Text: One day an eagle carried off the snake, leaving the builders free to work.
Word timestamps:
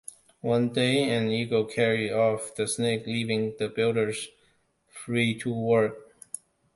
One 0.41 0.69
day 0.69 1.07
an 1.15 1.29
eagle 1.29 1.63
carried 1.65 2.11
off 2.11 2.55
the 2.55 2.67
snake, 2.67 3.05
leaving 3.05 3.53
the 3.59 3.69
builders 3.69 4.29
free 4.89 5.37
to 5.41 5.53
work. 5.53 6.11